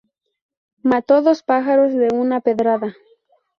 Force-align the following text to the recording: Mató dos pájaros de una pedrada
Mató 0.81 1.21
dos 1.21 1.43
pájaros 1.43 1.93
de 1.93 2.07
una 2.11 2.39
pedrada 2.41 2.95